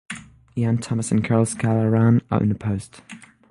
Ian 0.57 0.79
Thomas 0.79 1.11
and 1.11 1.23
Karl 1.23 1.45
Skala 1.45 1.87
ran 1.91 2.23
unopposed. 2.31 3.01